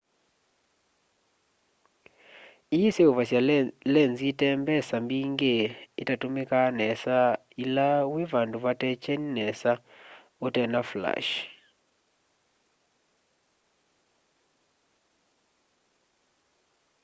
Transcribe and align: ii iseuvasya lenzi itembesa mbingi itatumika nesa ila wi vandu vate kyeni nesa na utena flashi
ii 2.77 2.85
iseuvasya 2.89 3.39
lenzi 3.93 4.25
itembesa 4.33 4.95
mbingi 5.05 5.55
itatumika 6.01 6.59
nesa 6.79 7.17
ila 7.63 7.87
wi 8.13 8.23
vandu 8.31 8.57
vate 8.65 8.89
kyeni 9.01 9.29
nesa 9.39 9.71
na 9.79 10.43
utena 10.45 10.79
flashi 10.89 11.43